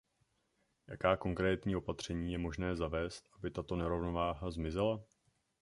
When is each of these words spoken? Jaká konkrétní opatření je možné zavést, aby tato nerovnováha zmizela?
Jaká 0.87 1.17
konkrétní 1.17 1.75
opatření 1.75 2.31
je 2.31 2.37
možné 2.37 2.75
zavést, 2.75 3.29
aby 3.37 3.51
tato 3.51 3.75
nerovnováha 3.75 4.51
zmizela? 4.51 5.03